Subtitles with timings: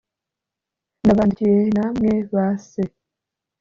[1.03, 2.83] ndabandikiye namwe ba se